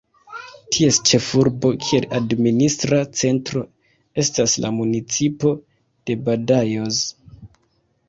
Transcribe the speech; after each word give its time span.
Ties 0.77 0.95
ĉefurbo, 1.09 1.71
kiel 1.83 2.07
administra 2.21 3.03
centro, 3.21 3.63
estas 4.27 4.59
la 4.67 4.75
municipo 4.81 5.57
de 5.61 6.21
Badajoz. 6.27 7.05